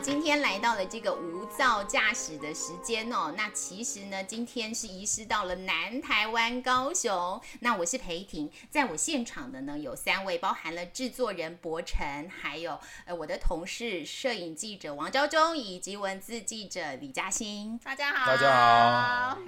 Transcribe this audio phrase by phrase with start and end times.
[0.00, 3.34] 今天来到了这个无噪驾驶的时间哦。
[3.36, 7.40] 那其实呢，今天是移师到了南台湾高雄。
[7.60, 17.76] 那我是裴婷，在我现场的呢有三位，包含了制作人博成，还有呃我的同事摄影记者王昭忠，以及文字记者李嘉欣。
[17.78, 19.38] 大家好，大家好。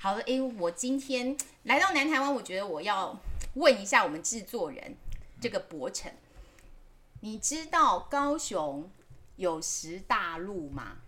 [0.00, 3.16] 好，因为我今天来到南台湾，我觉得我要
[3.54, 4.96] 问一下我们制作人
[5.40, 6.12] 这个博成，
[7.20, 8.90] 你知道高雄？
[9.42, 10.98] 有十大路嘛，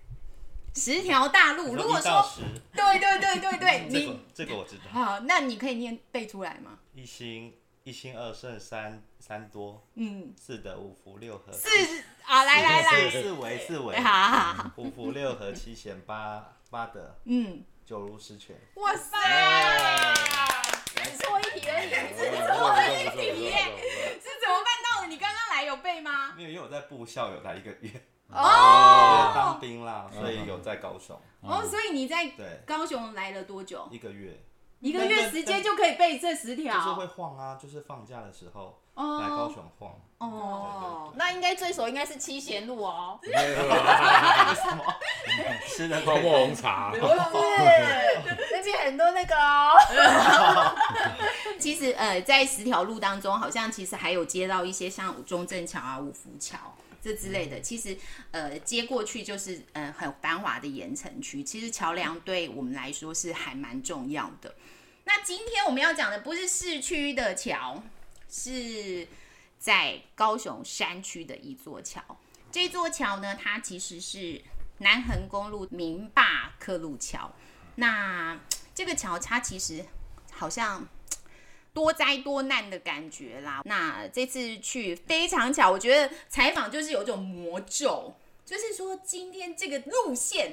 [0.75, 1.77] 十条大路。
[1.77, 2.29] 如果说，
[2.73, 4.91] 对对对对对， 这个这个我知道。
[4.91, 6.81] 好，那你可以念背出来吗？
[6.95, 11.69] 一心一心二圣三三多，嗯，四德五福六合，四
[12.25, 18.57] 啊，来来来，四维四维，好好好，五福六合七贤八八德，嗯，九如十全。
[18.75, 19.17] 哇塞，
[20.97, 23.55] 只错一题而已，只错一题耶，
[24.21, 25.07] 是怎么办到的？
[25.07, 26.35] 你刚刚来有背吗？
[26.37, 27.93] 没有，因为我在部校有来一个月。
[28.31, 31.19] 哦，当兵啦，所以有在高雄。
[31.43, 33.87] 哦，所以你在对高雄来了多久？
[33.91, 34.41] 一个月。
[34.81, 36.77] 一个月时间就可以背这十条。
[36.77, 39.99] 就是会晃啊，就是放假的时候来高雄晃。
[40.19, 43.19] 哦，那应该最熟应该是七贤路哦。
[45.67, 46.91] 吃的泡沫红茶。
[46.91, 47.03] 不是，
[48.53, 49.73] 那边很多那个哦。
[51.59, 56.59] 其实呃，在十条路当中，好像其实还有接到一些像中正桥啊、五福桥。
[57.05, 57.95] 这之类的，其实
[58.31, 64.55] 呃接过去就是呃很繁华的盐城区，其实桥梁对我们来说是还蛮重要的。
[65.05, 67.83] 那今天我们要讲的不是市区的桥，
[68.31, 69.07] 是
[69.59, 72.01] 在高雄山区的一座桥。
[72.51, 74.41] 这座桥呢，它其实是
[74.79, 77.31] 南横公路明坝客路桥。
[77.75, 78.41] 那
[78.75, 79.85] 这个桥它其实
[80.33, 80.89] 好像。
[81.75, 83.61] 多灾多难的感觉啦。
[83.65, 88.15] 那这次去非常巧，我觉得采访就是有种魔咒，
[88.47, 90.53] 就是说今天这个路线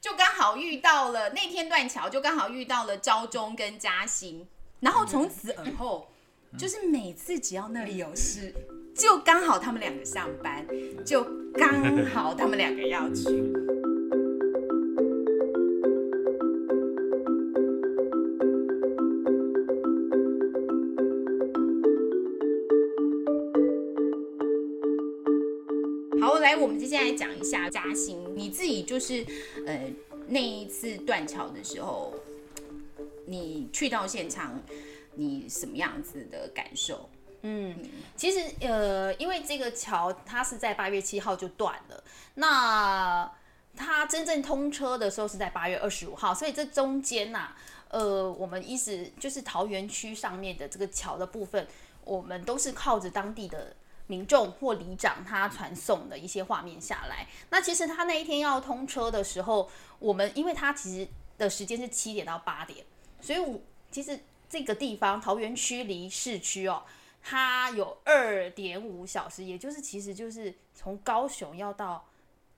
[0.00, 4.46] 就刚好遇到了那天断桥，就刚好遇到了昭中跟嘉兴，
[4.80, 6.10] 然后从此而后，
[6.58, 8.52] 就是每次只要那里有事，
[8.96, 10.66] 就刚好他们两个上班，
[11.06, 11.22] 就
[11.54, 13.77] 刚好他们两个要去。
[27.18, 29.26] 讲一下嘉兴，你自己就是
[29.66, 29.90] 呃
[30.28, 32.14] 那一次断桥的时候，
[33.26, 34.62] 你去到现场，
[35.16, 37.10] 你什么样子的感受？
[37.42, 37.74] 嗯，
[38.16, 43.28] 其实呃，因为这个桥它是在八月七号就断了，那
[43.74, 47.52] 它真正通车的时候是在八月二十五号，所以这中间呐、
[47.88, 51.66] 呃，我们一直就是桃园区上面的这个桥的部分，
[52.04, 53.74] 我们都是靠着当地的。
[54.08, 62.84] 民众或里长他传送的一些画面下来，那其实他那一天要通车的时候，我们因为他其实的时间是七点到八点，
[63.20, 63.60] 所以我
[63.90, 66.82] 其实这个地方桃园区离市区哦，
[67.22, 72.08] 它有二点五小时，也就是其实就是从高雄要到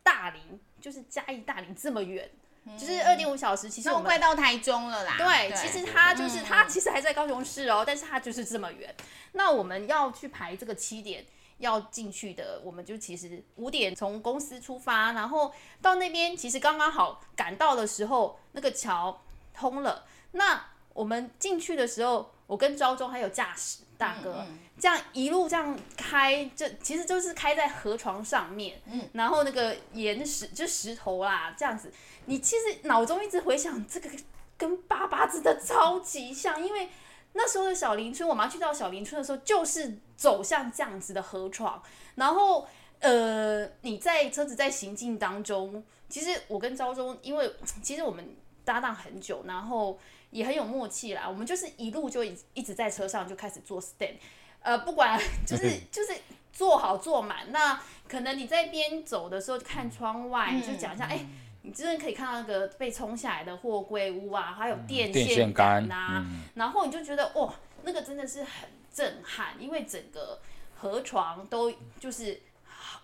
[0.05, 0.41] 大林，
[0.81, 2.31] 就是嘉义大林这么远，
[2.78, 5.17] 就是二点五小时，其实我快到台中了啦。
[5.19, 8.94] 对，其实他就是嗯它其实还在高雄市哦，但是他就是这么远。
[9.32, 11.27] 那我们要去排这个七点。
[11.60, 19.22] 要进去的，我们就其实五点从公司出发，然后到那边其实刚刚好赶到的时候，那个桥
[19.54, 20.04] 通了。
[20.32, 31.93] 那我们进去的时候，我跟昭中还有驾驶大哥，嗯这样一路这样开，这其实就是开在河床上面，嗯，然后那个岩石就石头啦，这样子，
[32.25, 34.09] 你其实脑中一直回想这个
[34.56, 36.88] 跟八八真的超级像，因为。
[37.32, 41.82] 那时候的小林村，我妈去到小林村的时候，就是走向这样子的河床，
[42.16, 42.66] 然后
[42.99, 47.50] 呃，你在车子在行进当中，其实我跟昭中，因为
[47.82, 49.99] 其实我们搭档很久，然后
[50.31, 54.16] 也很有默契啦，我们就是一路就一一直在车上就开始做 stand，
[54.60, 56.12] 呃，不管就是就是
[56.52, 61.25] 坐好坐满，那可能你在边走的时候看窗外，就讲一下，哎、
[61.62, 67.52] 你真的可以看到那个被冲下来的货柜屋啊，还有电电线线杆杆啊，然后你就觉得哇，
[67.82, 70.40] 那个真的是很震撼，因为整个
[70.76, 72.40] 河床都就是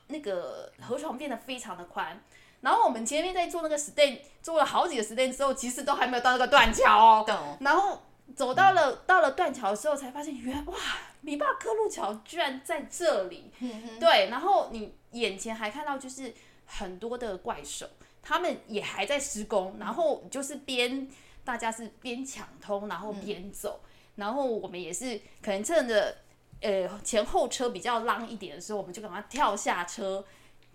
[0.08, 2.22] 那个河床变得非常的宽。
[2.62, 7.24] 然后我们前面在做那个 stand，做了好几个 stand 之后，其实都还没有到那个断桥哦。
[7.26, 8.02] 懂然后
[8.34, 10.74] 走到了到了断桥的时候，才发现原来哇，
[11.20, 13.52] 米坝克路桥居然在这里。
[14.00, 17.86] 对，然后你眼前还看到就是很多的怪手，
[18.26, 21.08] 他们也还在施工，然后就是边
[21.44, 23.80] 大家是边抢通，然后边走，
[24.16, 26.16] 然后我们也是可能趁着
[26.60, 30.24] 呃前后车比较浪一点的时候，我们就赶快跳下车，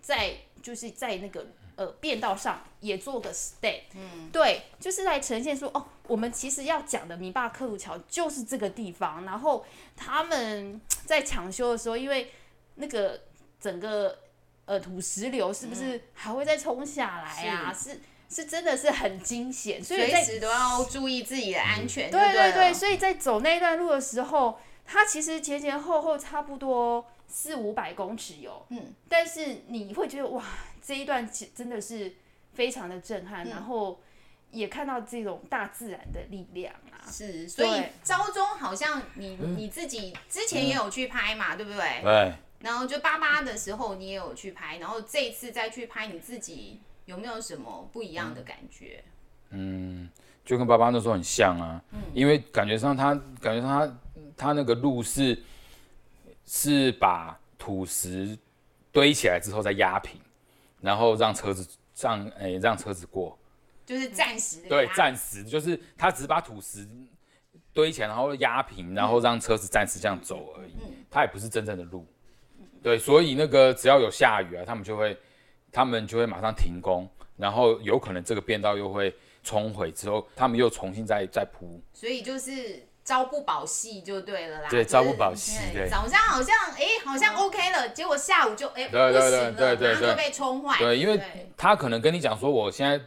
[0.00, 1.46] 在就是在那个。
[1.74, 9.24] 呃，变道上也做个 stay，嗯，对，就是来呈现说，哦，我们其实要讲的米坝克鲁桥就是这个地方。
[9.24, 9.64] 然后
[9.96, 12.30] 他们在抢修的时候，因为
[12.74, 13.22] 那个
[13.58, 14.18] 整个
[14.64, 17.72] 呃土石流是不是还会再冲下来啊？
[17.72, 22.10] 是是真的是很惊险，所以随时都要注意自己的安全。
[22.10, 30.44] 对对对，所以在走那段路的时候，它其实前前后后差不多四五百公尺有，嗯，但是你会觉得哇。
[30.84, 32.12] 这一段其真的是
[32.54, 34.00] 非常的震撼，然后
[34.50, 37.06] 也看到这种大自然的力量啊。
[37.08, 42.00] 是，所以昭中好像你你自己之前也有去拍嘛，对不对？
[42.02, 42.34] 对。
[42.62, 49.04] 然后就八八的时候你也有去拍，然后这一次再去拍，你自己有没有什么不一样的感觉？
[49.50, 50.08] 嗯，
[50.44, 51.82] 就跟八八那时候很像啊，
[52.14, 53.94] 因为感觉上他感觉上他
[54.36, 55.42] 他那个路是
[56.46, 58.38] 是把土石
[58.90, 60.18] 堆起来之后再压平。
[60.82, 61.64] 然后让车子
[61.96, 63.38] 让诶让车子过，
[63.86, 66.84] 就是暂时对暂时就是他只是把土石
[67.72, 70.72] 堆起来，然后压平，然后让车子暂时这样走而已。
[71.08, 72.04] 他也不是真正的路，
[72.82, 75.16] 对，所以那个只要有下雨啊，他们就会
[75.70, 81.80] 他们就会马上停工，然后有可能这个变道又会冲毁之后，他们又重新再再铺。
[81.92, 82.86] 所以就是。
[83.04, 84.68] 朝不保夕就对了啦。
[84.70, 85.58] 对，朝不保夕。
[85.72, 85.88] 对。
[85.90, 90.78] 早上好像哎，好像 OK 了，结果下午就哎不行了，马上就被冲坏。
[90.78, 91.20] 对，因为
[91.56, 93.04] 他可能跟你讲说，我现在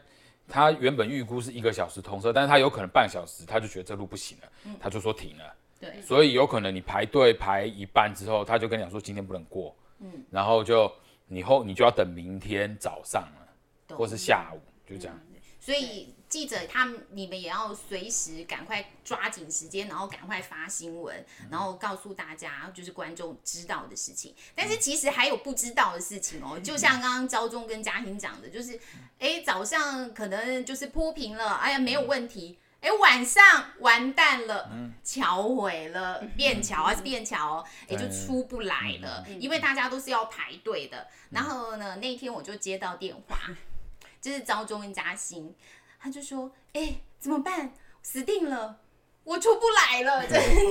[0.50, 5.56] 他原本预估是一个小时通车，但是他有可能半小时，他就觉得这路不行了，他就说停了。
[5.92, 6.02] 对。
[6.02, 9.76] 所以有可能你排队排一半之后，他就跟你讲说今天不能过。
[10.00, 10.24] 嗯。
[10.32, 10.92] 然后就
[11.28, 14.60] 你后你就要等明天早上了，或是下午，
[14.90, 15.20] 就这样。
[15.60, 16.14] 所以。
[16.28, 24.34] 记者他们，你们也要随时赶快抓紧时间，然后赶快发新闻，然后告诉大家就是观众知道的事情。
[24.56, 28.78] 但是其实还有不知道的事情哦，就像刚刚昭中跟嘉欣讲的，就是
[29.20, 33.44] 哎早上可能就是铺平了，哎呀没有问题，哎晚上
[33.80, 34.70] 完蛋了，
[35.04, 41.08] 桥毁了，便桥还是便桥，欸就出不来了，因为大家都是要排队的。
[41.32, 43.40] 然后呢那天我就接到电话，
[44.22, 45.56] 就是招中跟嘉欣。
[46.00, 47.74] 他就说：“哎，怎么办？
[48.04, 48.78] 死定了，
[49.24, 50.24] 我出不来了。”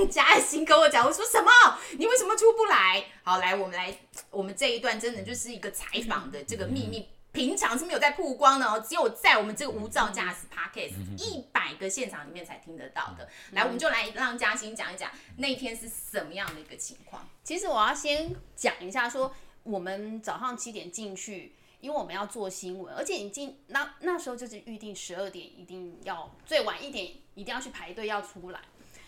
[0.09, 1.51] 嘉欣跟我讲：“我说什么？
[1.99, 3.93] 你为什么出不来？”好，来，我们来，
[4.31, 13.29] 我们这一段真的就是一个采访的这个秘密，平常是没有在曝光的哦，只有在我们这个无照驾驶 podcast 一百个现场里面才听得到的。
[13.51, 17.27] 来，我们就来让嘉欣讲一讲那天是什么样的一个情况。
[17.43, 21.53] 其实我要先讲一下，说我们早上七点进去。
[21.81, 27.05] 因为我们要做新闻，而且已经那那时候就是预定十二点，一定要最晚一点，
[27.35, 28.59] 一定要去排队要出来。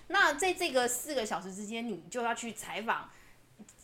[0.10, 3.10] 那在这个四个小时之间，你就要去采访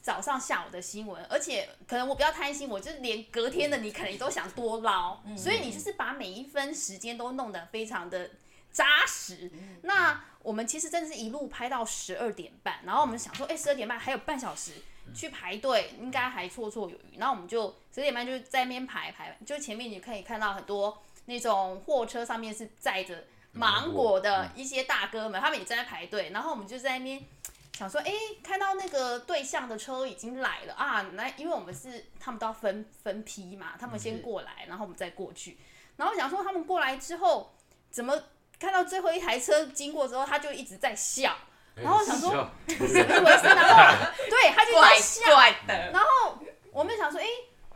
[0.03, 8.29] 早上、下午的新闻，而且可能我比较贪心，我就是连隔天的你可能都想多捞，所以你就是把每一分时间都弄得非常的
[8.71, 9.49] 扎实。
[9.81, 14.73] 那我们其实真的是一路拍到十二点半，然后我们想说，哎，十二点半还有半小时。
[15.13, 27.21] 去排队应该还绰绰有余，然后我们就十点半就在那边排排，就前面你可以看到很多那种货车上面是载着芒果的一些大哥们，他们也在排队，然后我们就在那边
[27.83, 35.57] 想说，哎，看到那个对象的车已经来了啊，来，因为我们是他们都要分分批嘛，他们先过来，然后我们再过去，
[35.97, 37.53] 然后想说他们过来之后，
[37.91, 38.17] 怎么
[38.57, 41.35] 看到最后一台车经过之后，他就一直在笑。
[41.75, 45.21] 然后想说，以为是，然后 对，他就在笑。
[45.67, 46.37] 然后
[46.71, 47.25] 我们想说，哎，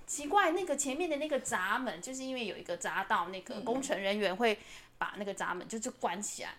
[0.05, 4.59] 奇怪，那个前面的那个闸门，就是因为有一个闸道，那个工程人员会
[4.97, 6.51] 把那个闸门就就关起来。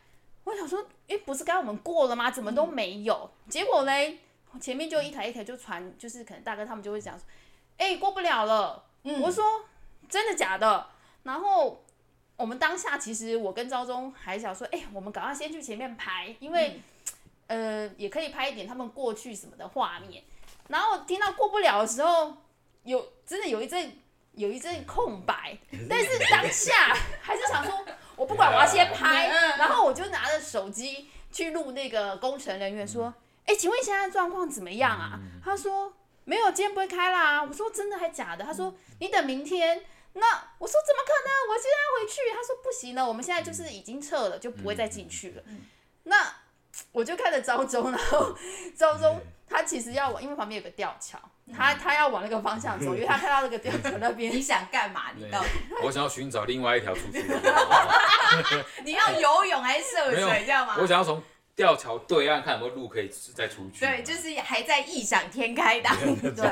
[0.49, 2.31] 我想说，哎，不是刚我们过了吗？
[2.31, 3.31] 怎么都没有？
[3.49, 4.19] 结果嘞，
[4.61, 7.25] 前面就一台一台就传，就是可能大哥他们就会讲说，
[7.76, 8.85] 哎，过不了了。
[9.02, 9.45] 我说
[10.09, 10.87] 真的假的？
[11.23, 11.85] 然后
[12.37, 16.81] 我们当下其实我跟昭中还想说，哎，我们赶快先去前面排，因为。
[17.49, 20.23] 呃，也可以拍一点他们过去什么的画面，
[20.69, 22.37] 然后听到过不了的时候，
[22.83, 23.90] 有真的有一阵
[24.33, 25.57] 有一阵空白，
[25.88, 27.87] 但是当下还是想说，
[28.18, 33.14] 我不管，我要先拍，然后我就拿着手机去录那个工程人员说，
[33.46, 35.18] 哎，请问现在状况怎么样啊？
[35.42, 35.94] 他说
[36.25, 37.42] 没有，今天不会开啦。
[37.42, 38.44] 我说真的还假的？
[38.44, 39.84] 他说你等明天。
[40.14, 40.26] 那
[40.58, 41.48] 我说怎么可能？
[41.50, 42.20] 我现在要回去。
[42.34, 45.42] 他说不行了，我们现在就是已经撤了，就不会再进去了。
[46.04, 46.34] 那
[46.92, 48.35] 我就看着昭忠，然后
[48.76, 51.18] 昭忠他其实要往，因为旁边有个吊桥，
[51.56, 55.04] 他他要往那个方向走，因为他看到那个吊桥那边 你想干嘛？
[55.16, 55.49] 你到底
[55.82, 57.25] 我想要寻找另外一条出去。
[58.85, 60.76] 你要游泳还是涉水，这样吗？
[60.78, 61.23] 我想要从
[61.59, 63.81] 吊桥对岸看有没有路可以再出去。
[63.81, 65.93] 对，就是还在异想天开当
[66.33, 66.47] 中。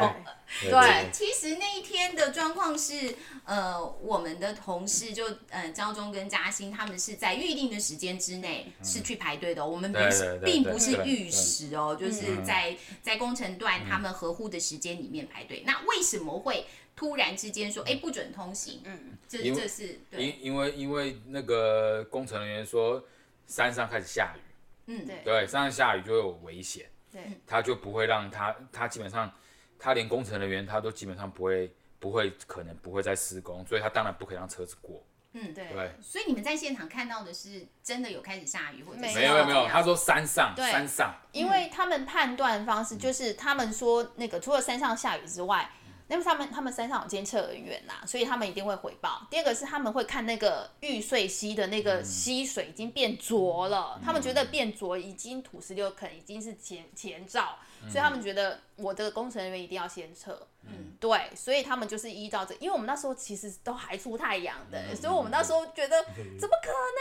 [0.61, 15.63] 对对其实那一天的状况是，呃，我们的同事就呃张忠跟嘉欣他们是在预定的时间之内是去排队的哦、我们不是并不是对预时哦，就是在在工程段他们合乎的时间里面排队。
[15.65, 18.81] 那为什么会突然之间说，哎，不准通行？
[18.85, 23.05] 嗯，这这是对，因因为因为那个工程人员说
[23.47, 24.41] 山上开始下雨，
[24.87, 25.21] 嗯，对。
[25.25, 27.23] 对，山上下雨就有危险，对。
[27.47, 29.31] 他就不会让他他基本上
[29.79, 35.05] 他连工程人员他都基本上不会不会可能不会再施工，所以他当然不可以让车子过。
[35.33, 35.69] 嗯，对。
[35.69, 40.71] 对，所以你们在现场看到的是真的有开始下雨，或者是没没有没有没有，他说山上对。
[40.71, 45.69] 山上，因为他们判断方式就是他们说那个除了山上下雨之外，
[46.09, 49.27] 因为他们他们山上有监测人员呐，所以他们一定会回报。
[49.31, 57.59] 第二个是他们会看那个玉碎溪的那个溪水已经变浊了，他们觉得变浊已经土石流可能已经是前前兆，
[57.89, 60.47] 所以他们觉得我的工程人员一定要先撤。
[60.69, 67.01] 嗯，对，所以他们就是依照这，因为我们那时候其实都还出太阳的，所以我们那时候觉得怎么可能，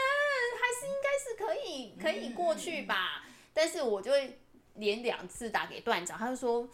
[0.60, 3.24] 还是应该是可以可以过去吧。
[3.52, 4.38] 但是我就会
[4.74, 6.68] 连两次打给段长，他就说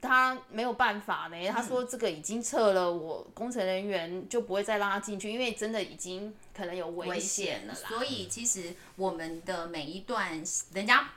[0.00, 1.48] 他没有办法呢。
[1.48, 7.72] 他说这个已经撤了，我工程人员就不会再让他进去，因为真的已经可能有危险了。
[7.72, 7.88] 啦。
[7.88, 11.10] 所以其实我们的每一段，人家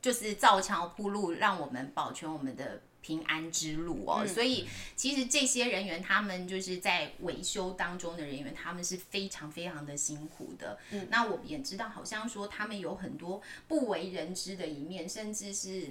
[0.00, 4.26] 就是造桥铺路，让我们保全我们的平安之路哦。
[4.26, 10.78] 所以其实这些人员，他们就是在维修当中的人员，他们是非常非常的辛苦的。
[10.90, 15.88] 嗯那我们也知道，好像说他们有很多不为人知的一面，甚至是。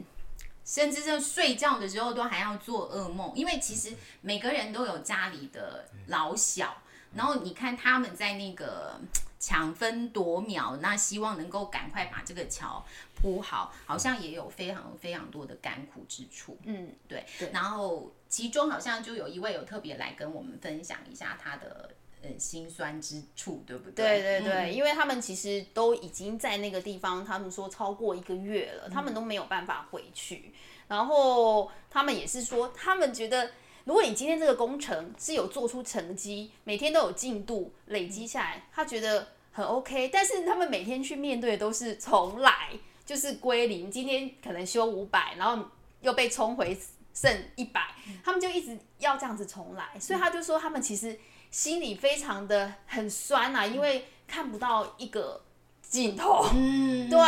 [0.66, 6.78] 甚至在睡觉的时候都还要做噩梦，因为其实每个人都有家里的老小，
[7.14, 9.00] 然后你看他们在那个
[9.40, 16.58] 抢分夺秒，那希望能够赶快把这个桥铺好，好像也有非常非常多的甘苦之处。
[16.64, 21.94] 嗯，对，对然后其中好像就有一位有特别来跟我们分享一下他的
[22.24, 30.54] 呃心酸之处，对不对对对对，因为他们其实都已经在那个地方，他们说超过一个月了，他们都没有办法回去。
[30.88, 33.52] 然后他们也是说，他们觉得，
[33.86, 40.10] 如果你今天这个工程是有做出成绩，每天都有进度累积下来，他觉得很 OK。
[40.14, 42.70] 但是他们每天去面对的都是重来，
[43.06, 43.90] 就是归零。
[43.90, 45.66] 今天可能修五百，然后
[46.02, 46.78] 又被冲回
[47.14, 49.98] 剩一百，他们就一直要这样子重来。
[50.00, 51.18] 所以他就说，他们其实
[51.54, 55.40] 心里非常的很酸啊，因为看不到一个
[55.88, 56.50] 尽头。
[56.56, 57.20] 嗯，对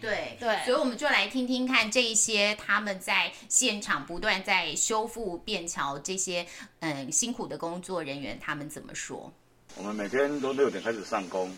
[0.00, 6.46] 对对所以我们就来听听看这一些他们在现场不断在修复便桥这些
[6.80, 9.30] 嗯辛苦的工作人员他们怎么说。
[9.74, 11.54] 我们每天都六点开始上工，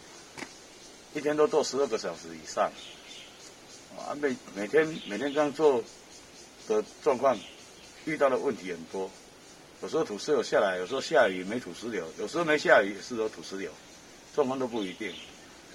[1.14, 2.68] 一天都做十二个小时以上。
[3.96, 5.80] 啊，每每天每天这样做
[6.66, 7.38] 的状况，
[8.06, 9.08] 遇到的问题很多。
[9.80, 13.70] 有时候土石流下来，有时候下雨没土石流，有时候没下雨是有土石流，
[14.34, 15.14] 状况都不一定。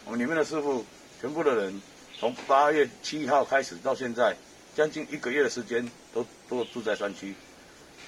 [0.05, 0.85] 我们里面的师傅，
[1.21, 1.81] 全部的人，
[2.19, 4.35] 从八月七号开始到现在，
[4.75, 7.33] 将近一个月的时间，都都住在山区，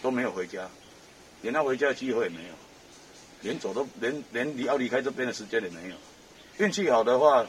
[0.02, 0.68] 都没有回家，
[1.42, 2.50] 连他回家的机会也没有。
[3.42, 5.96] 连走都连连要离开这边的时间也没有。
[6.58, 7.46] 运气好的话，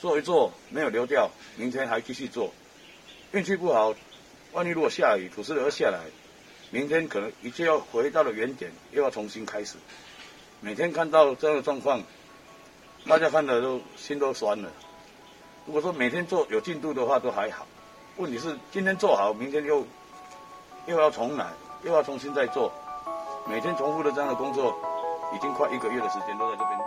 [0.00, 2.52] 做一做没有流掉，明天还继续做。
[3.32, 3.94] 运气不好，
[4.52, 6.00] 万一如果下雨，土石流又下来，
[6.70, 9.76] 明天可能一切要回到了原点，又要重新开始。
[10.60, 12.02] 每天看到这样的状况，
[13.06, 14.70] 大家看的都心都酸了。
[15.66, 17.66] 如果说每天做有进度的话，都还好。
[18.16, 19.86] 问题是今天做好，明天又
[20.86, 21.52] 又要重来，
[21.84, 22.72] 又要重新再做，
[23.48, 24.76] 每天重复的这样的工作。
[25.34, 26.77] 已经快一个月的时间都在这边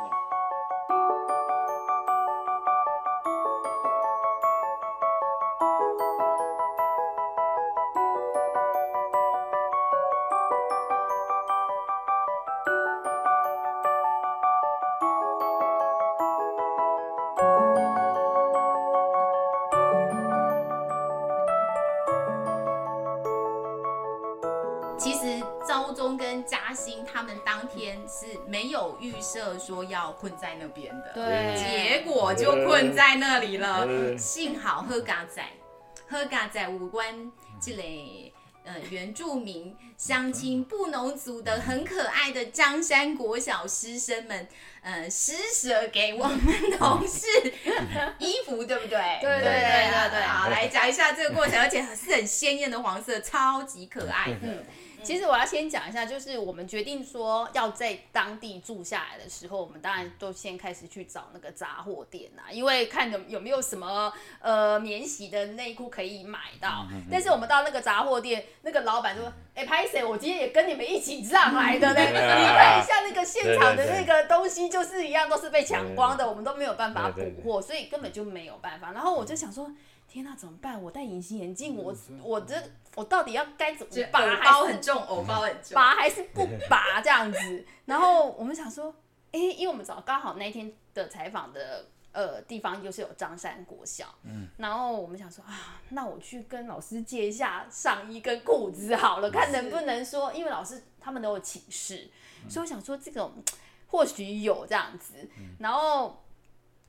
[28.51, 33.86] 没有预设说要困在那边的，对结果就困在那里了。
[33.88, 35.41] 嗯幸好喝嘎仔，
[36.10, 37.31] 喝嘎仔五关
[37.62, 38.34] 这类
[38.65, 44.48] 呃原住民乡亲布农族的很可爱的江山国小师生们，
[44.81, 46.39] 呃施舍给我们
[46.77, 47.25] 同事
[48.20, 49.00] 衣服，对不对？
[49.22, 54.65] 对对对对对好，来讲一下这个过程，而且是很鲜艳的黄色，超级可爱的。
[55.03, 66.86] 其实我要先讲一下，就是我们决定说要在当地住下来的时候，我们当然都先开始去找那个杂货店啊，因为看有有没有什么呃免洗的内裤可以买到。
[67.10, 70.03] 但是我们到那个杂货店，那个老板说：“哎，拍谁？
[70.03, 72.00] 我今天也跟你们一起上来的呢。
[72.01, 78.91] 你看一下那个现场的那个东西，就是一样都是被抢光的，我们都没有办法补货，所以根本就没有办法。
[78.91, 79.72] 然后我就想说。”
[80.12, 80.84] 天呐，怎么办？
[80.84, 82.53] 我戴隐形眼镜，我我这
[82.95, 84.19] 我到底要该怎么拔？
[84.43, 87.65] 包很重，偶包很重，拔还是不拔这样子？
[87.86, 88.93] 然后我们想说，
[89.31, 102.10] 哎，因为我们早刚好那天的采访的呃地方就是有张山国小，嗯，然后我们想说啊，那我去跟老师借一下上衣跟裤子好了，看能不能说，因为老师他们都有寝室，
[102.50, 103.41] 所以我想说这种
[103.88, 105.29] 或许有这样子，
[105.60, 106.24] 然后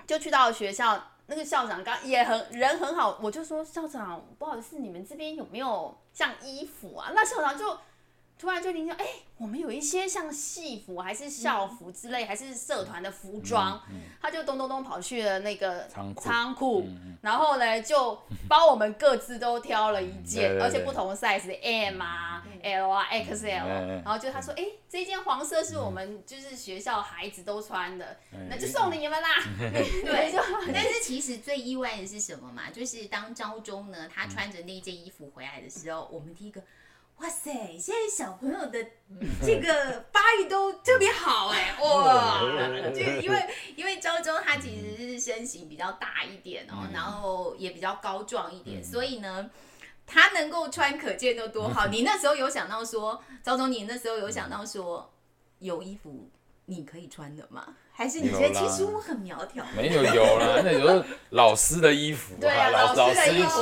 [0.06, 1.11] 就去到学校。
[1.32, 7.10] 那个校长刚也很人很好，我就说校长不好意思，你们这边有没有像衣服啊？
[7.14, 7.74] 那校长就
[8.42, 9.06] 突然就听说，哎，
[9.38, 13.80] 我们有一些像戏服还是校服之类，还是社团的服装，
[14.20, 16.84] 他就咚咚咚跑去了那个仓库，
[17.20, 22.42] 然后呢就帮我们各自都挑了一件，而且不同 size 的 M 啊。
[22.64, 23.66] L 啊，XL，
[24.04, 28.16] 然后就他说，哎，这件黄色是我们就是学校孩子都穿的，
[28.48, 29.28] 那就送你们啦。
[29.58, 30.32] 对，
[30.72, 32.70] 但是其实最意外的是什么嘛？
[32.70, 36.62] 就是当朝中呢，他穿着那件衣服回来的时候，我们第一个，
[37.22, 38.84] 哇塞，现在小朋友的
[39.42, 42.40] 这个发育都特别好哎， 哇，
[42.92, 49.50] 就因为因为昭中他其实是身形比较大一点哦，然后也比较高壮一点，所以呢。
[50.04, 51.86] 他能够穿，可见都多好。
[51.88, 55.10] 你那时候有想到说，赵总，你那时候有想到说，
[55.60, 56.28] 有衣服
[56.64, 57.74] 你可以穿的吗？
[57.92, 59.64] 还是你觉得其实我很苗条？
[59.76, 63.60] 没有，有啦， 那有候老师的衣服，对啊，老老师的衣服，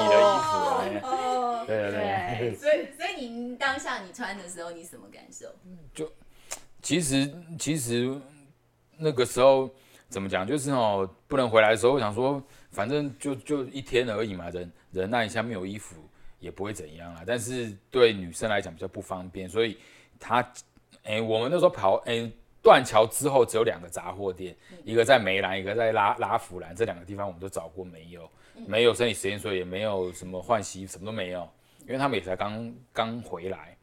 [1.02, 2.54] 哦，对对。
[2.56, 5.46] 所以，所以你当下你穿的时候，你什么感受？
[5.92, 6.10] 就
[6.82, 8.14] 其实，其实
[8.98, 9.70] 那个时候
[10.08, 15.96] 怎么讲，就是哦，不能回来的时候，我想说，反正就就一天而已嘛，忍忍耐一下，没有衣服。
[16.38, 19.76] 也不会怎样啦，但是对女生来讲比较不方便，所以
[20.18, 20.42] 她，
[21.02, 28.30] 哎，我们那时候跑，哎，断桥之后只有两个杂货店，一个在梅兰，一个在拉拉弗兰，这两个地方我们都找过，没有，
[28.66, 31.48] 没有生理实验所，也没有什么换洗，什么都没有，
[31.82, 33.76] 因为他们也才刚刚回来，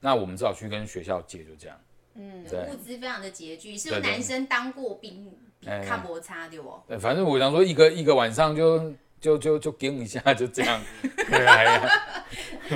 [0.00, 1.80] 那我们只好去跟学校借，就这样。
[2.14, 6.80] 嗯，物资非常的拮据，是男生当过兵，看摩擦对不？
[6.88, 8.92] 对，反正我想说，一个一个晚上就。
[9.24, 10.78] 就就就跟一下， 就这样。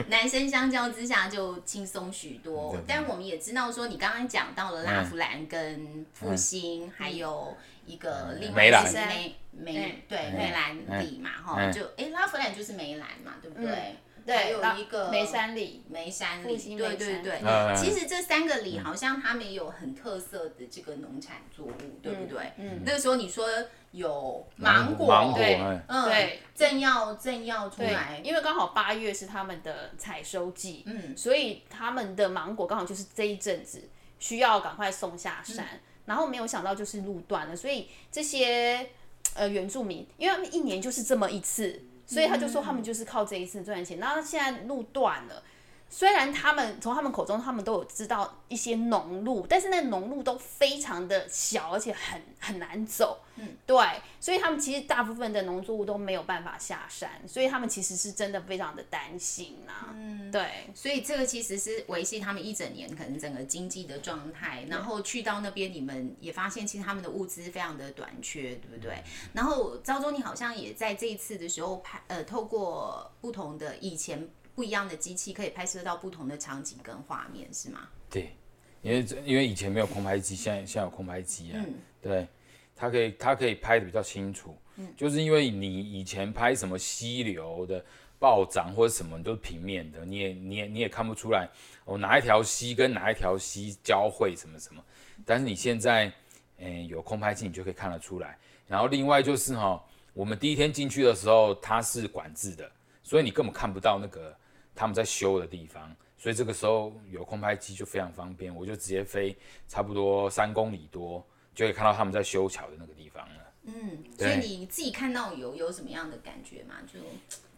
[0.09, 13.97] 男生相较之下就轻松许多，但我们也知道说，你刚刚讲到了拉夫兰跟复兴，还有一个另外一是梅梅对梅兰里嘛，哈，就哎拉夫兰就是梅兰嘛，对不对？
[14.27, 17.41] 还有一个梅山里，梅山里，对对对。
[17.75, 22.53] 其实这三个里好像他们也有很特色的这个农产作物，对不对？
[22.59, 22.83] 嗯。
[22.85, 23.47] 那个时候你说
[23.93, 38.91] 有芒果，对，嗯，对，正要正要出来，因为刚好八月是他们的采收季，嗯，所以他们的芒果刚好就是这一阵子需要赶快送下山，然后没有想到就是路断了，所以这些
[39.35, 41.85] 呃原住民，因为他们一年就是这么一次。
[42.11, 45.43] 所以他就说他们就是靠这一次赚钱，然后现在路断了。
[45.91, 53.21] 虽然他们从他们口中，他们都有知道一些农路，但是那农路都非常的小，而且很很难走。
[53.37, 53.77] 嗯，对，
[54.21, 59.95] 所以他们其实大部分的农作物都没有办法下山，所以他们其实是真的非常的担心呐。
[59.95, 64.67] 嗯，对，所以这个其实是维系他们一整年可能整个经济的状态。
[64.69, 69.03] 然后去到那边，你们也发现其实他们的物资非常的短缺，对不对？
[69.33, 74.29] 然后赵忠，你好像也在这一次的时候拍，呃，透过不同的以前。
[74.59, 77.89] 不一样的机器可以拍摄到不同的场景跟画面，是吗？
[78.11, 78.35] 对，
[78.83, 81.63] 因为因为以前没有空拍机，现在现在有空拍机啊。
[81.65, 82.27] 嗯，对，
[82.75, 84.59] 它可以它可以拍的比较清楚。
[84.75, 87.85] 嗯，就是因为你以前拍什么溪流的
[88.19, 91.49] 暴涨或者什么都是平面的，你也你也你也看不出来
[91.85, 94.83] 哦哪一条溪跟哪一条溪交汇什么什么。
[95.25, 96.13] 但是你现在
[96.57, 98.37] 嗯有空拍机，你就可以看得出来。
[98.67, 99.81] 然后另外就是哈，
[100.15, 102.69] 我们第一天进去的时候它是管制的，
[103.05, 104.37] 所以你根本看不到那个。
[104.79, 109.37] 他们在修的地方，所以这个时候有空拍机就非常方便，我就直接飞
[109.67, 113.53] 差不多三公里多，就可以看到他们在修桥的那个地方了。
[113.65, 116.77] 嗯，所以你自己看到有有什么样的感觉吗？
[116.87, 117.01] 就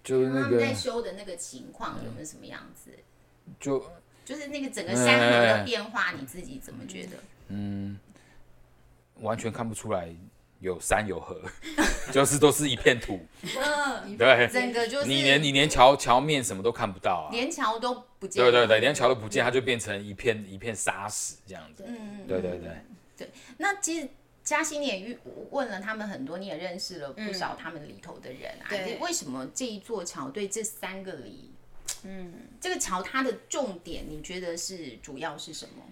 [0.03, 2.91] 就是他们在修的那个情况有没有什么样子？
[3.61, 3.85] 就
[4.25, 7.19] 就是那个整个山头的变化，你自己怎么觉得？
[7.49, 8.01] 嗯，
[9.17, 10.09] 完全看不出来
[10.61, 11.41] 有山有河，
[12.13, 13.19] 就是都是一片土。
[13.43, 17.33] 嗯，对，整个就是你连你连桥桥面什么都看不到啊。
[17.33, 18.43] 连桥都不见。
[18.45, 21.85] 对对对，连桥都不见，它就变成一片一片沙石这样子。
[21.87, 22.71] 嗯，对对对。
[23.17, 24.09] 对，那其实
[24.45, 25.19] 嘉欣你也遇
[25.51, 28.69] 问了他们很多，你也认识了不少他们里头的人啊。
[28.69, 31.51] 对为什么这一座桥对这三个里，
[32.05, 35.83] 嗯，这个桥它的重点，你觉得是主要是什么？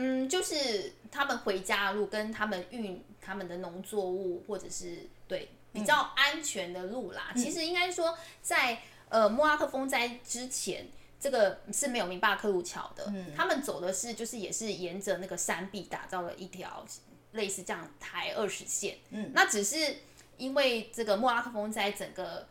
[0.00, 7.32] 嗯，就是他们回家的路跟他们运他们的农作物，或者是对比较安全的路啦。
[7.36, 10.88] 其实应该说在呃莫拉克风灾之前。
[11.20, 16.86] 这个是没有明巴克路桥的，他们走的是就是也是沿着那个山壁打造了一条
[17.32, 19.96] 类似这样台二十线，嗯，那只是
[20.36, 22.46] 因为这个莫拉克风灾，整个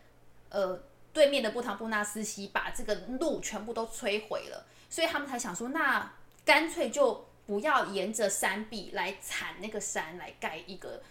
[0.49, 6.11] 呃对面的布唐布纳斯溪把这个路全部都摧毁了，所以他们才想说，那
[6.43, 11.01] 干脆就不要沿着山壁来铲那个山来盖一个。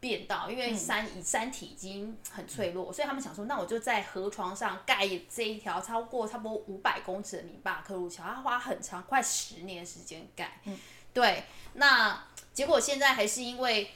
[0.00, 10.60] 便道，因为山以山体已经很脆弱，所以他们想说，那我就在河床上盖这一条超过差不多五百公尺的米巴克路桥，他花很长，快十年时间盖。
[11.14, 13.92] 对，那结果现在还是因为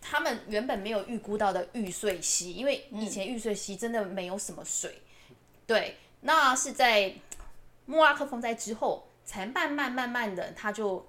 [0.00, 5.00] 他们原本没有预估到的玉碎溪，因为以前玉碎溪真的没有什么水。
[5.64, 7.14] 对，那是在
[7.86, 11.06] 莫拉克风灾之后，才慢慢慢慢的，它就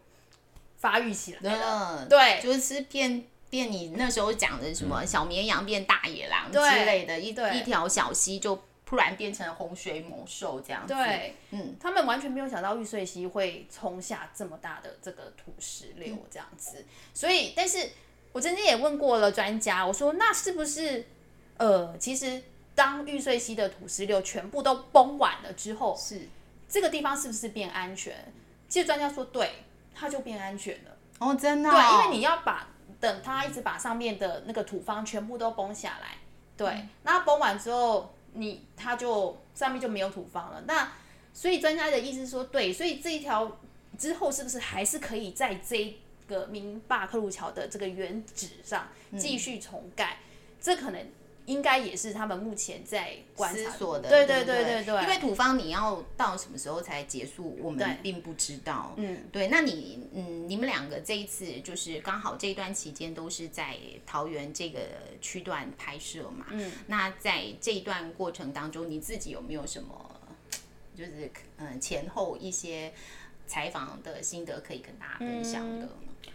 [0.84, 2.06] 发育起来了。
[2.10, 3.24] 对，就是变。
[3.54, 10.96] 变你那时候讲的什么小绵羊变大野狼之类的，一一条小溪就突然变成洪水猛兽这样子。
[10.96, 16.84] 对，嗯，他们完全没有想到玉碎溪会冲下这么大的这个土石流这样子。
[17.14, 17.92] 所以，但是
[18.32, 21.06] 我曾经也问过了专家，我说那是不是
[21.58, 22.42] 呃，其实
[22.74, 26.28] 当玉碎溪的土石流全部都崩完了之后，是
[26.68, 28.34] 这个地方是不是变安全？
[28.68, 29.52] 其实专家说，对，
[29.96, 30.92] 它就变安全了。
[31.20, 32.68] 哦，真的，对，因为你要把。
[33.00, 36.16] 等它一直把上面的那个土方全部都崩下来，
[36.56, 40.64] 对，那崩完之后，你它就上面就没有土方了。
[40.66, 40.90] 那
[41.34, 43.60] 所以专家的意思说，对，所以这一条
[43.98, 50.20] 之后是不是还是可以在这个明坝克路桥的这个原址上继续重盖？
[50.62, 51.06] 这可能。
[51.46, 55.04] 应该也是他们目前在思索的，对对对对对。
[55.04, 58.94] 因为土方你要到什么时候才结束，我们并不知道。
[58.96, 59.50] 嗯，对。
[59.50, 64.80] 那你嗯，你们两个这一次就是刚好这一段期间都是在桃园这个
[65.20, 66.46] 区段拍摄嘛？
[66.52, 66.72] 嗯。
[66.88, 70.22] 那在这一段过程当中，你自己有没有什么
[70.96, 72.94] 就是嗯前后一些
[73.46, 75.90] 采访的心得可以跟大家分享的？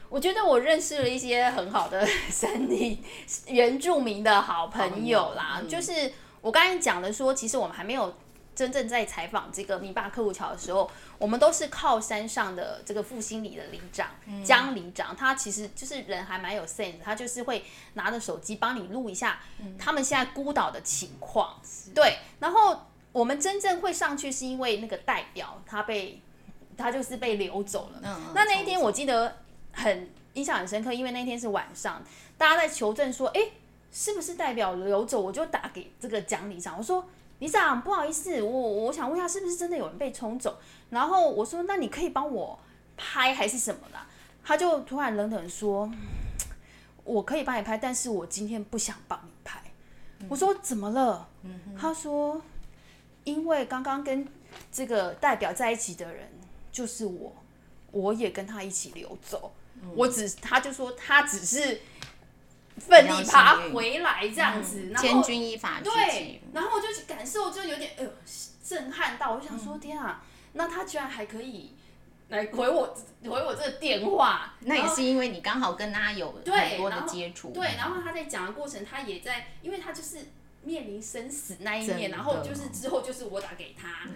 [0.09, 3.03] 我觉得我认识了一些很好的 山地
[3.47, 8.15] 原住民的好朋友啦，就是我刚才讲的说，其实我们还没有
[8.55, 14.09] 真正在采访这个米巴克路桥的时候，我们都是靠山上的这个复兴里的里长
[14.43, 19.39] 江里长，他其实就是人还蛮有 sense，他就是会拿着手机帮你录一下
[19.79, 21.61] 他们现在孤岛的情况，
[21.95, 26.21] 对，然后我们真正会上去是因为那个代表他被
[26.77, 28.01] 他就是被流走了，
[28.35, 29.37] 那那一天我记得。
[29.73, 32.03] 很印象很深刻，因为那天是晚上，
[32.37, 33.41] 大家在求证说，哎，
[33.93, 35.21] 是不是代表流走？
[35.21, 37.05] 我就打给这个蒋里长，我说，
[37.39, 40.59] 李长不好意思，我我想问一下，是不是真的有人被冲走？
[40.91, 42.59] 然后我说，那你可以帮我
[42.97, 43.99] 拍还是什么的？
[44.45, 45.91] 他就突然冷冷说，
[47.05, 49.63] 我可以帮你拍，但是我今天不想帮你拍。
[50.29, 51.29] 我说怎么了？
[51.79, 52.41] 他说，
[53.25, 54.27] 因为刚刚跟
[54.73, 56.29] 这个代表在一起的人
[56.73, 57.33] 就是我，
[57.93, 59.55] 我也跟他一起流走。
[59.95, 61.83] 我只，他就说他只是
[62.79, 68.05] 奋力爬回来这样子，千钧一发对，然后我就感受就有点呃
[68.65, 70.25] 震撼到，我想说天啊，
[70.55, 71.77] 那他居然还可以
[72.27, 76.43] 来回我回我这个电话，那也是因为你刚好跟他有很
[76.77, 80.27] 多的接触，对，然后他在讲的过程，他也在，因为他就是
[80.65, 84.09] 面临生死那一面，然后就是之后就是我打给他，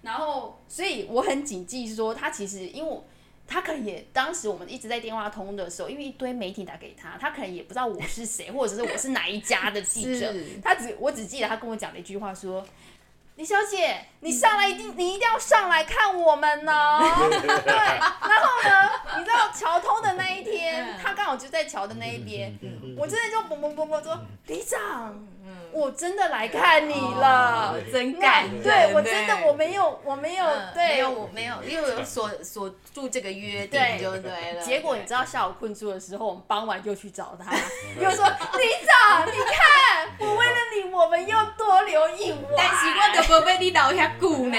[0.00, 3.04] 然后所以我很谨记说他其实因为我。
[3.50, 10.32] 他可能也当时我们一直在电话通的时候，因为一堆媒体打给他，他可能也不知道我是谁，或者是我是哪一家的记者。
[10.62, 12.64] 他只我只记得他跟我讲了一句话说
[13.34, 17.00] ：“李小姐，你上来一定你一定要上来看我们哦。”
[17.64, 22.58] 对，然后呢，你知道桥通的那一天，他刚好就在桥的那一边，
[22.96, 25.14] 我真的就嘣嘣嘣嘣说：“李长。”
[25.72, 28.48] 我真的来看你了，真感。
[28.62, 34.62] 对我真的我没有我没有对，没有我没有，因为有锁锁住这个约定就对了。
[34.62, 37.52] 结果你知道下午困住的时候，我们傍晚就去找他，
[38.00, 42.40] 又说李长，你看我为了你，我们又多留一晚。
[42.56, 44.58] 但是我都不被你留遐久呢。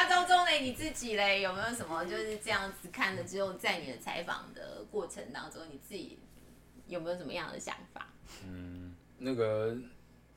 [0.00, 6.20] 那周中呢，你自己嘞，有没有什么就是这样子看了之后，在你的采访的过程当中，你自己
[6.86, 8.06] 有没有什么样的想法？
[8.44, 9.76] 嗯，那个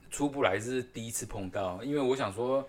[0.10, 2.68] 出不来是第一次碰到，因为我想说，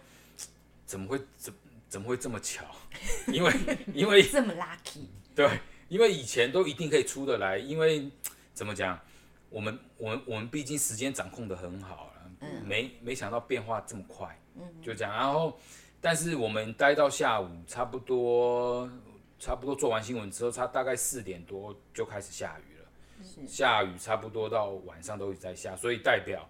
[0.85, 1.55] 怎么会怎
[1.88, 2.62] 怎么会这么巧？
[3.33, 3.52] 因为
[3.94, 5.48] 因为这么 lucky，对，
[5.88, 8.11] 因为以前都一定可以出得来，因为
[8.52, 9.00] 怎么讲，
[9.48, 15.59] 我们我们我们毕竟时间掌控的很好了，嗯，没没想到变化这么快，嗯，就这样，然后
[16.02, 18.90] 但是我们待到下午差不多
[19.38, 26.46] 差不多做完新闻之后，差大概四点多就开始下雨了，下雨差不多到晚上都一直在下，所以代表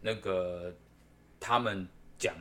[0.00, 0.74] 那个
[1.38, 1.86] 他们
[2.16, 2.34] 讲。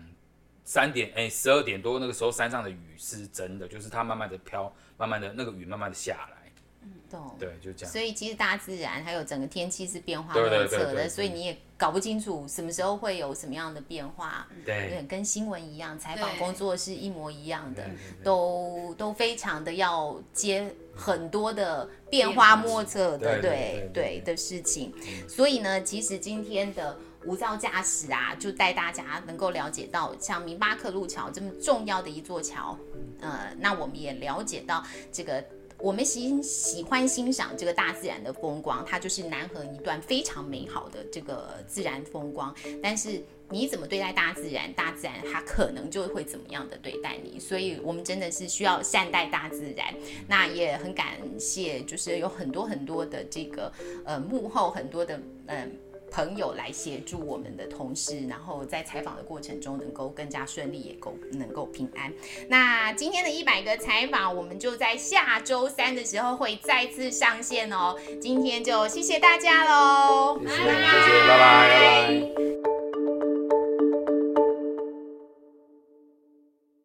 [0.64, 6.41] 三点哎，十二点多那个时候山上的雨是真的，就是它慢慢的飘，慢慢的那个雨慢慢的下来。
[6.84, 7.36] 嗯，懂。
[7.40, 7.92] 对，就这样。
[7.92, 14.48] 所以其实大自然还有整个天气是变化莫测的，所以你也搞不清楚什么时候会有什么样的变化。
[14.66, 17.90] 对，跟新闻一样，采访工作是一模一样的，
[18.24, 24.94] 都都非常的要接很多的变化莫测的，对对的事情。
[25.28, 26.98] 所以呢，其实今天的。
[27.24, 32.76] 无照驾驶啊，就带大家能够了解到像明巴克路桥这么重要的一座桥，
[33.20, 35.46] 呃，那我们也了解到这个
[35.82, 42.56] 我们喜喜欢欣赏这个大自然的风光，它就是南河一段非常美好的这个自然风光。
[42.82, 47.40] 但是你怎么对待大自然，大自然它可能就会怎么样的对待你。
[47.40, 49.94] 所以我们真的是需要善待大自然。
[50.28, 53.72] 那也很感谢，就是有很多很多的这个
[54.06, 55.72] 呃幕后很多的嗯。
[56.12, 62.14] 朋友来协助我们的同事，然后在采访的过程中能够更加顺利，也够能够平安。
[62.50, 67.98] 那今天的一百个采访，我们就在下周三的时候会再次上线哦。
[68.22, 72.51] 今天就谢谢大家喽，谢谢，谢谢，拜拜，拜拜。